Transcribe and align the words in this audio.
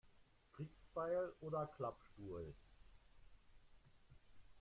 Kriegsbeil 0.51 1.31
oder 1.41 1.67
Klappstuhl? 1.67 2.55